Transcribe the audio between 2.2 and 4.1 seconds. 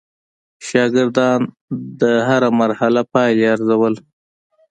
هره مرحله پایلې ارزول.